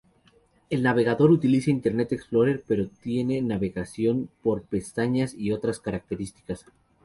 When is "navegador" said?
0.81-1.29